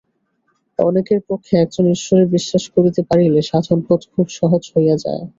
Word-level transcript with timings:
অনেকের 0.79 1.19
পক্ষে 1.29 1.53
একজন 1.57 1.85
ঈশ্বরে 1.91 2.23
বিশ্বাস 2.27 2.63
করিতে 2.75 3.01
পারিলে 3.09 3.39
সাধনপথ 3.43 4.01
খুব 4.13 4.25
সহজ 4.37 4.63
হইয়া 4.73 4.95
থাকে। 4.97 5.25